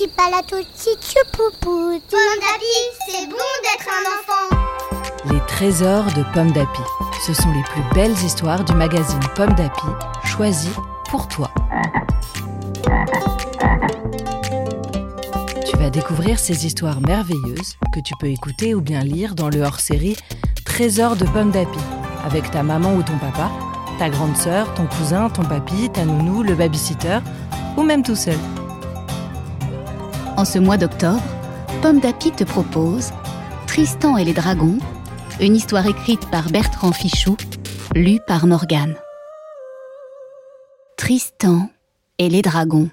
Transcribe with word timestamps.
tutti 0.00 0.08
palatucci 0.16 0.96
tchoupoupou. 0.98 2.00
Pomme 2.10 2.40
d'Api, 2.40 2.76
c'est 3.06 3.26
bon 3.26 3.36
d'être 3.62 3.88
un 3.88 4.04
enfant. 4.16 5.32
Les 5.32 5.40
trésors 5.46 6.06
de 6.16 6.24
Pomme 6.32 6.52
d'Api. 6.52 6.80
Ce 7.26 7.34
sont 7.34 7.50
les 7.50 7.62
plus 7.64 7.82
belles 7.94 8.16
histoires 8.24 8.64
du 8.64 8.72
magazine 8.72 9.20
Pomme 9.34 9.54
d'Api, 9.54 9.86
choisies 10.24 10.68
pour 11.10 11.28
toi. 11.28 11.50
Tu 15.68 15.76
vas 15.76 15.90
découvrir 15.90 16.38
ces 16.38 16.66
histoires 16.66 17.00
merveilleuses 17.00 17.76
que 17.92 18.00
tu 18.00 18.14
peux 18.18 18.28
écouter 18.28 18.74
ou 18.74 18.80
bien 18.80 19.02
lire 19.02 19.34
dans 19.34 19.50
le 19.50 19.60
hors-série 19.60 20.16
Trésors 20.64 21.16
de 21.16 21.24
Pomme 21.26 21.50
d'Api, 21.50 21.78
avec 22.24 22.50
ta 22.50 22.62
maman 22.62 22.94
ou 22.94 23.02
ton 23.02 23.18
papa, 23.18 23.50
ta 23.98 24.08
grande 24.08 24.36
sœur, 24.36 24.72
ton 24.74 24.86
cousin, 24.86 25.28
ton 25.28 25.42
papy, 25.42 25.90
ta 25.90 26.04
nounou, 26.04 26.42
le 26.42 26.54
babysitter, 26.54 27.18
ou 27.76 27.82
même 27.82 28.02
tout 28.02 28.16
seul. 28.16 28.38
En 30.36 30.44
ce 30.44 30.58
mois 30.58 30.76
d'octobre, 30.76 31.22
Pomme 31.82 32.00
d'Api 32.00 32.30
te 32.32 32.44
propose 32.44 33.10
Tristan 33.66 34.16
et 34.16 34.24
les 34.24 34.32
dragons, 34.32 34.78
une 35.40 35.56
histoire 35.56 35.86
écrite 35.86 36.28
par 36.30 36.50
Bertrand 36.50 36.92
Fichou, 36.92 37.36
lue 37.94 38.20
par 38.26 38.46
Morgane. 38.46 38.96
Tristan 40.96 41.70
et 42.18 42.28
les 42.28 42.42
dragons. 42.42 42.90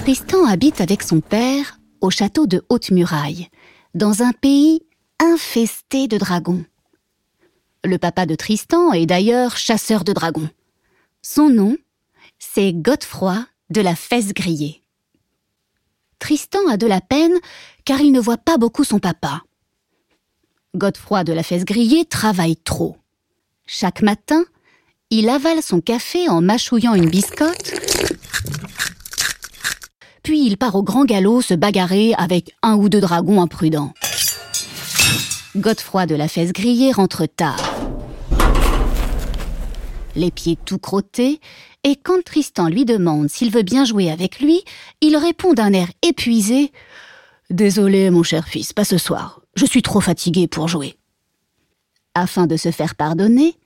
Tristan 0.00 0.44
habite 0.46 0.80
avec 0.80 1.02
son 1.02 1.20
père 1.20 1.78
au 2.00 2.10
château 2.10 2.46
de 2.46 2.64
Haute-Muraille, 2.68 3.48
dans 3.94 4.22
un 4.22 4.32
pays 4.32 4.82
infesté 5.20 6.08
de 6.08 6.18
dragons. 6.18 6.64
Le 7.84 7.98
papa 7.98 8.26
de 8.26 8.34
Tristan 8.34 8.92
est 8.92 9.06
d'ailleurs 9.06 9.56
chasseur 9.56 10.04
de 10.04 10.12
dragons. 10.12 10.48
Son 11.22 11.48
nom, 11.48 11.76
c'est 12.42 12.72
Godefroy 12.72 13.46
de 13.70 13.80
la 13.80 13.94
Fesse 13.94 14.34
Grillée. 14.34 14.82
Tristan 16.18 16.58
a 16.68 16.76
de 16.76 16.88
la 16.88 17.00
peine 17.00 17.38
car 17.84 18.00
il 18.00 18.10
ne 18.10 18.20
voit 18.20 18.36
pas 18.36 18.58
beaucoup 18.58 18.82
son 18.82 18.98
papa. 18.98 19.42
Godefroy 20.74 21.22
de 21.22 21.32
la 21.32 21.44
Fesse 21.44 21.64
Grillée 21.64 22.04
travaille 22.04 22.56
trop. 22.56 22.96
Chaque 23.64 24.02
matin, 24.02 24.44
il 25.10 25.28
avale 25.28 25.62
son 25.62 25.80
café 25.80 26.28
en 26.28 26.42
mâchouillant 26.42 26.94
une 26.94 27.08
biscotte, 27.08 27.74
puis 30.24 30.44
il 30.44 30.56
part 30.58 30.74
au 30.74 30.82
grand 30.82 31.04
galop 31.04 31.42
se 31.42 31.54
bagarrer 31.54 32.12
avec 32.18 32.56
un 32.62 32.74
ou 32.74 32.88
deux 32.88 33.00
dragons 33.00 33.40
imprudents. 33.40 33.94
Godefroy 35.54 36.06
de 36.06 36.16
la 36.16 36.26
Fesse 36.26 36.52
Grillée 36.52 36.92
rentre 36.92 37.24
tard 37.26 37.72
les 40.14 40.30
pieds 40.30 40.58
tout 40.64 40.78
crottés, 40.78 41.40
et 41.84 41.96
quand 41.96 42.22
Tristan 42.24 42.68
lui 42.68 42.84
demande 42.84 43.28
s'il 43.28 43.50
veut 43.50 43.62
bien 43.62 43.84
jouer 43.84 44.10
avec 44.10 44.40
lui, 44.40 44.62
il 45.00 45.16
répond 45.16 45.52
d'un 45.52 45.72
air 45.72 45.88
épuisé 46.02 46.72
Désolé, 47.50 48.08
mon 48.10 48.22
cher 48.22 48.48
fils, 48.48 48.72
pas 48.72 48.84
ce 48.84 48.98
soir. 48.98 49.40
Je 49.56 49.66
suis 49.66 49.82
trop 49.82 50.00
fatigué 50.00 50.46
pour 50.46 50.68
jouer. 50.68 50.96
Afin 52.14 52.46
de 52.46 52.56
se 52.56 52.70
faire 52.70 52.94
pardonner, 52.94 53.56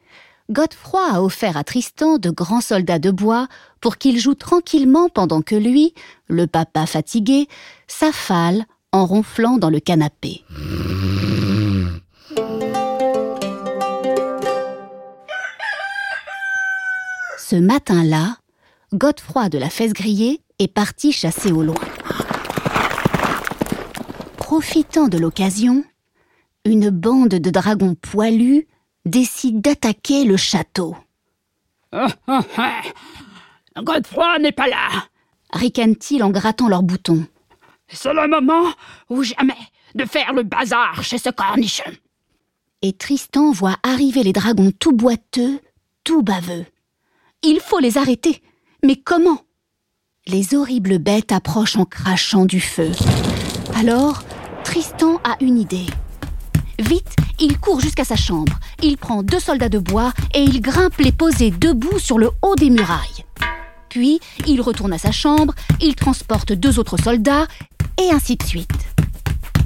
Godefroy 0.51 1.09
a 1.13 1.23
offert 1.23 1.57
à 1.57 1.65
Tristan 1.65 2.19
de 2.19 2.31
grands 2.31 2.61
soldats 2.61 2.99
de 2.99 3.11
bois 3.11 3.49
pour 3.81 3.99
qu'il 3.99 4.19
joue 4.19 4.35
tranquillement 4.35 5.09
pendant 5.09 5.43
que 5.43 5.55
lui, 5.55 5.95
le 6.29 6.47
papa 6.47 6.87
fatigué, 6.87 7.49
s'affale 7.87 8.65
en 8.93 9.07
ronflant 9.07 9.59
dans 9.59 9.71
le 9.71 9.81
canapé. 9.81 10.43
Ce 17.49 17.55
matin-là, 17.55 18.39
Godefroy 18.93 19.49
de 19.51 19.59
la 19.59 19.71
Fesse 19.71 19.93
Grillée 19.93 20.41
est 20.59 20.67
parti 20.67 21.13
chasser 21.13 21.53
au 21.53 21.63
loin. 21.63 21.77
Profitant 24.37 25.07
de 25.07 25.17
l'occasion, 25.17 25.85
une 26.65 26.91
bande 26.91 27.29
de 27.29 27.51
dragons 27.51 27.95
poilus 27.95 28.67
décide 29.05 29.61
d'attaquer 29.61 30.25
le 30.25 30.37
château. 30.37 30.97
Godefroy 33.79 34.41
n'est 34.41 34.51
pas 34.51 34.67
là, 34.67 34.89
ricanent-ils 35.53 36.25
en 36.25 36.31
grattant 36.31 36.67
leurs 36.67 36.83
boutons. 36.83 37.29
C'est 37.87 38.13
le 38.13 38.27
moment 38.27 38.73
ou 39.09 39.23
jamais 39.23 39.55
de 39.95 40.05
faire 40.05 40.33
le 40.33 40.43
bazar 40.43 41.05
chez 41.05 41.19
ce 41.19 41.31
cornichon. 41.31 41.93
Et 42.83 42.93
Tristan 42.93 43.53
voit 43.53 43.77
arriver 43.85 44.25
les 44.25 44.33
dragons 44.33 44.73
tout 44.77 44.91
boiteux, 44.91 45.61
tout 46.03 46.25
baveux. 46.25 46.67
Il 47.43 47.61
faut 47.61 47.79
les 47.79 47.99
arrêter. 47.99 48.43
Mais 48.85 48.97
comment? 48.97 49.41
Les 50.27 50.55
horribles 50.55 50.99
bêtes 50.99 51.33
approchent 51.33 51.77
en 51.77 51.85
crachant 51.85 52.45
du 52.45 52.61
feu. 52.61 52.91
Alors, 53.77 54.23
Tristan 54.65 55.21
a 55.23 55.37
une 55.41 55.59
idée. 55.59 55.87
Vite, 56.79 57.15
il 57.39 57.59
court 57.59 57.81
jusqu'à 57.81 58.05
sa 58.05 58.17
chambre. 58.17 58.59
Il 58.83 58.97
prend 58.97 59.23
deux 59.23 59.39
soldats 59.39 59.69
de 59.69 59.79
bois 59.79 60.13
et 60.35 60.43
il 60.43 60.61
grimpe 60.61 60.99
les 60.99 61.13
poser 61.13 61.51
debout 61.51 61.99
sur 61.99 62.19
le 62.19 62.31
haut 62.43 62.57
des 62.57 62.71
murailles. 62.71 63.25
Puis, 63.89 64.21
il 64.47 64.61
retourne 64.61 64.93
à 64.93 64.99
sa 64.99 65.13
chambre, 65.13 65.55
il 65.81 65.95
transporte 65.95 66.53
deux 66.53 66.79
autres 66.79 66.99
soldats, 66.99 67.47
et 67.99 68.11
ainsi 68.11 68.37
de 68.37 68.43
suite. 68.43 68.71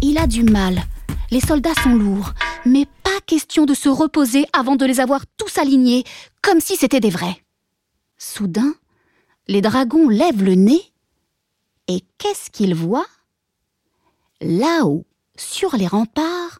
Il 0.02 0.18
a 0.18 0.26
du 0.26 0.44
mal. 0.44 0.82
Les 1.30 1.40
soldats 1.40 1.74
sont 1.82 1.94
lourds, 1.94 2.32
mais 2.64 2.86
pas 3.02 3.10
question 3.26 3.64
de 3.64 3.74
se 3.74 3.88
reposer 3.88 4.46
avant 4.52 4.76
de 4.76 4.84
les 4.84 5.00
avoir 5.00 5.22
tous 5.36 5.58
alignés, 5.58 6.04
comme 6.42 6.60
si 6.60 6.76
c'était 6.76 7.00
des 7.00 7.10
vrais. 7.10 7.42
Soudain, 8.22 8.74
les 9.48 9.62
dragons 9.62 10.10
lèvent 10.10 10.44
le 10.44 10.54
nez 10.54 10.92
et 11.88 12.04
qu'est-ce 12.18 12.50
qu'ils 12.50 12.74
voient? 12.74 13.06
Là-haut, 14.42 15.06
sur 15.38 15.74
les 15.74 15.86
remparts, 15.86 16.58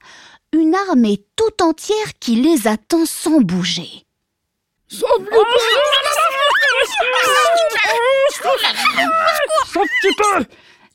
une 0.52 0.74
armée 0.74 1.22
tout 1.36 1.62
entière 1.62 2.18
qui 2.18 2.36
les 2.36 2.66
attend 2.66 3.04
sans 3.04 3.42
bouger. 3.42 4.06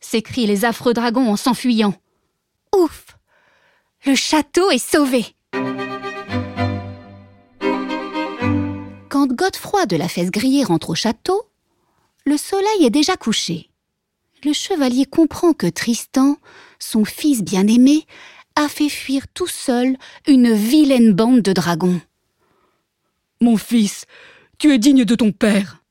s'écrient 0.01 0.47
les 0.47 0.65
affreux 0.65 0.93
dragons 0.93 1.31
en 1.31 1.35
s'enfuyant. 1.35 1.93
Ouf 2.75 3.05
Le 4.03 4.15
château 4.15 4.71
est 4.71 4.79
sauvé 4.79 5.35
Quand 9.25 9.33
Godefroy 9.33 9.87
de 9.87 9.95
la 9.95 10.07
Fesse 10.07 10.29
Grillée 10.29 10.63
rentre 10.63 10.91
au 10.91 10.95
château, 10.95 11.49
le 12.27 12.37
soleil 12.37 12.85
est 12.85 12.91
déjà 12.91 13.17
couché. 13.17 13.71
Le 14.43 14.53
chevalier 14.53 15.05
comprend 15.05 15.53
que 15.53 15.65
Tristan, 15.65 16.37
son 16.77 17.05
fils 17.05 17.41
bien-aimé, 17.41 18.05
a 18.55 18.67
fait 18.67 18.89
fuir 18.89 19.27
tout 19.27 19.47
seul 19.47 19.97
une 20.27 20.53
vilaine 20.53 21.11
bande 21.11 21.41
de 21.41 21.53
dragons. 21.53 21.99
Mon 23.41 23.57
fils, 23.57 24.05
tu 24.59 24.71
es 24.71 24.77
digne 24.77 25.05
de 25.05 25.15
ton 25.15 25.31
père, 25.31 25.81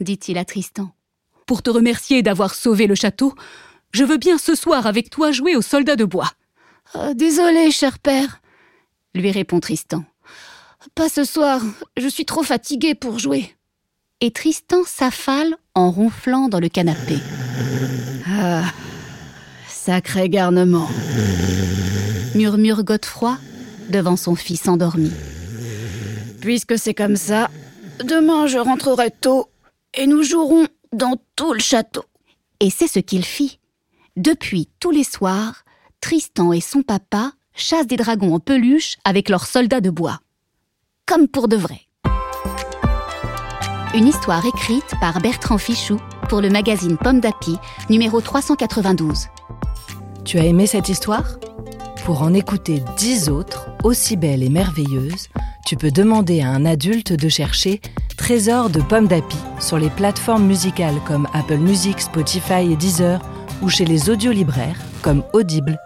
dit-il 0.00 0.36
à 0.36 0.44
Tristan. 0.44 0.92
Pour 1.46 1.62
te 1.62 1.70
remercier 1.70 2.22
d'avoir 2.22 2.54
sauvé 2.54 2.86
le 2.86 2.94
château, 2.94 3.34
je 3.92 4.04
veux 4.04 4.18
bien 4.18 4.36
ce 4.36 4.54
soir 4.54 4.86
avec 4.86 5.08
toi 5.08 5.32
jouer 5.32 5.56
aux 5.56 5.62
soldats 5.62 5.96
de 5.96 6.04
bois. 6.04 6.32
Oh, 6.94 7.14
désolé, 7.14 7.70
cher 7.70 7.98
père, 7.98 8.42
lui 9.14 9.30
répond 9.30 9.60
Tristan. 9.60 10.04
Pas 10.94 11.08
ce 11.08 11.24
soir, 11.24 11.62
je 11.96 12.08
suis 12.08 12.24
trop 12.24 12.42
fatigué 12.42 12.94
pour 12.94 13.18
jouer. 13.18 13.54
Et 14.20 14.30
Tristan 14.30 14.84
s'affale 14.86 15.54
en 15.74 15.90
ronflant 15.90 16.48
dans 16.48 16.60
le 16.60 16.68
canapé. 16.68 17.18
Ah, 18.28 18.64
sacré 19.66 20.28
garnement, 20.28 20.88
murmure 22.34 22.84
Godefroy 22.84 23.38
devant 23.88 24.16
son 24.16 24.34
fils 24.34 24.68
endormi. 24.68 25.10
Puisque 26.40 26.78
c'est 26.78 26.94
comme 26.94 27.16
ça, 27.16 27.50
demain 28.04 28.46
je 28.46 28.58
rentrerai 28.58 29.10
tôt 29.10 29.48
et 29.94 30.06
nous 30.06 30.22
jouerons 30.22 30.66
dans 30.92 31.16
tout 31.36 31.54
le 31.54 31.60
château. 31.60 32.04
Et 32.60 32.70
c'est 32.70 32.88
ce 32.88 32.98
qu'il 32.98 33.24
fit. 33.24 33.58
Depuis 34.16 34.68
tous 34.80 34.90
les 34.90 35.04
soirs, 35.04 35.64
Tristan 36.00 36.52
et 36.52 36.60
son 36.60 36.82
papa 36.82 37.32
chassent 37.54 37.86
des 37.86 37.96
dragons 37.96 38.34
en 38.34 38.40
peluche 38.40 38.96
avec 39.04 39.28
leurs 39.28 39.46
soldats 39.46 39.80
de 39.80 39.90
bois 39.90 40.20
comme 41.06 41.28
pour 41.28 41.48
de 41.48 41.56
vrai. 41.56 41.80
Une 43.94 44.06
histoire 44.06 44.44
écrite 44.46 44.94
par 45.00 45.20
Bertrand 45.20 45.58
Fichou 45.58 46.00
pour 46.28 46.40
le 46.40 46.48
magazine 46.48 46.96
Pomme 46.96 47.20
d'Api, 47.20 47.56
numéro 47.90 48.20
392. 48.20 49.26
Tu 50.24 50.38
as 50.38 50.44
aimé 50.44 50.66
cette 50.66 50.88
histoire? 50.88 51.38
Pour 52.04 52.22
en 52.22 52.34
écouter 52.34 52.82
dix 52.96 53.28
autres, 53.28 53.68
aussi 53.82 54.16
belles 54.16 54.42
et 54.42 54.48
merveilleuses, 54.48 55.28
tu 55.66 55.76
peux 55.76 55.90
demander 55.90 56.40
à 56.40 56.48
un 56.48 56.64
adulte 56.64 57.12
de 57.12 57.28
chercher 57.28 57.80
Trésor 58.16 58.70
de 58.70 58.80
Pomme 58.80 59.06
d'Api 59.06 59.36
sur 59.60 59.78
les 59.78 59.90
plateformes 59.90 60.46
musicales 60.46 61.00
comme 61.06 61.28
Apple 61.32 61.58
Music, 61.58 62.00
Spotify 62.00 62.72
et 62.72 62.76
Deezer 62.76 63.20
ou 63.62 63.68
chez 63.68 63.84
les 63.84 64.10
audiolibraires 64.10 64.78
comme 65.02 65.22
Audible 65.32 65.78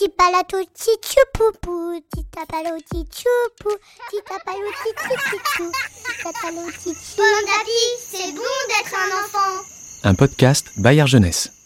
Tipalato 0.00 0.56
tichupoupou, 0.72 2.00
titapalo 2.08 2.80
tichoupou, 2.88 3.76
titapalo 4.10 4.70
tichichichou, 4.80 5.70
titapalo 6.06 6.72
tichou. 6.72 7.16
Pomme 7.16 7.44
d'api, 7.44 7.80
c'est 8.10 8.32
bon 8.32 8.56
d'être 8.68 8.94
un 8.94 9.10
enfant. 9.22 9.62
Un 10.04 10.14
podcast 10.14 10.70
Bayard 10.78 11.06
Jeunesse. 11.06 11.59